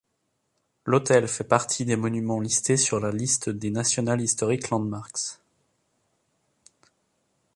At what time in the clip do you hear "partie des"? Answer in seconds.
1.43-1.95